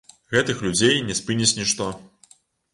[0.35, 1.93] Гэтых людзей не спыніць нішто.